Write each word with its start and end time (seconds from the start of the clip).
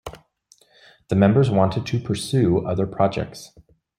The 1.09 1.15
members 1.15 1.51
wanted 1.51 1.85
to 1.85 1.99
pursue 1.99 2.65
other 2.65 2.87
projects. 2.87 3.51